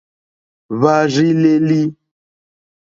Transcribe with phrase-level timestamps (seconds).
[0.77, 1.81] Hwá rzí lélí.